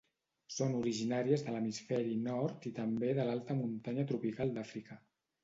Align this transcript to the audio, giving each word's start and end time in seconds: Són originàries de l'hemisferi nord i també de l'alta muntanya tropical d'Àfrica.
Són 0.53 0.71
originàries 0.77 1.43
de 1.49 1.53
l'hemisferi 1.55 2.15
nord 2.29 2.67
i 2.71 2.73
també 2.81 3.13
de 3.19 3.27
l'alta 3.29 3.59
muntanya 3.61 4.09
tropical 4.15 4.57
d'Àfrica. 4.59 5.01